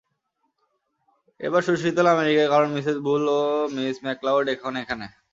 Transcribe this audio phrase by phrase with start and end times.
[1.39, 3.41] এবার সুশীতল আমেরিকায়, কারণ মিসেস বুল ও
[3.75, 5.05] মিস ম্যাকলাউড এখন এখানে।